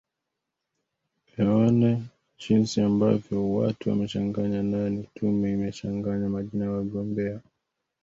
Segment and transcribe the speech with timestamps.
[1.37, 1.91] eona
[2.39, 7.39] jinsi ambavyo watu wamechanganya nani tume imechanganya majina ya wagombea